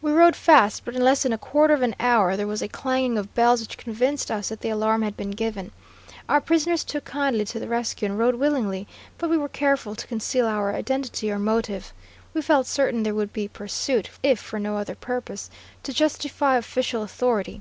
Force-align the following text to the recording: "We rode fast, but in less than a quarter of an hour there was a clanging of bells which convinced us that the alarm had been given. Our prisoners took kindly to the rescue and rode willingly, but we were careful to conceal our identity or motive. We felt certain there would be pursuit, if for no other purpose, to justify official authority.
"We 0.00 0.12
rode 0.12 0.36
fast, 0.36 0.84
but 0.84 0.94
in 0.94 1.02
less 1.02 1.24
than 1.24 1.32
a 1.32 1.38
quarter 1.38 1.74
of 1.74 1.82
an 1.82 1.96
hour 1.98 2.36
there 2.36 2.46
was 2.46 2.62
a 2.62 2.68
clanging 2.68 3.18
of 3.18 3.34
bells 3.34 3.60
which 3.60 3.76
convinced 3.76 4.30
us 4.30 4.48
that 4.50 4.60
the 4.60 4.68
alarm 4.68 5.02
had 5.02 5.16
been 5.16 5.32
given. 5.32 5.72
Our 6.28 6.40
prisoners 6.40 6.84
took 6.84 7.04
kindly 7.04 7.44
to 7.46 7.58
the 7.58 7.66
rescue 7.66 8.06
and 8.08 8.16
rode 8.16 8.36
willingly, 8.36 8.86
but 9.18 9.28
we 9.28 9.36
were 9.36 9.48
careful 9.48 9.96
to 9.96 10.06
conceal 10.06 10.46
our 10.46 10.72
identity 10.72 11.32
or 11.32 11.40
motive. 11.40 11.92
We 12.32 12.42
felt 12.42 12.68
certain 12.68 13.02
there 13.02 13.12
would 13.16 13.32
be 13.32 13.48
pursuit, 13.48 14.08
if 14.22 14.38
for 14.38 14.60
no 14.60 14.76
other 14.76 14.94
purpose, 14.94 15.50
to 15.82 15.92
justify 15.92 16.56
official 16.56 17.02
authority. 17.02 17.60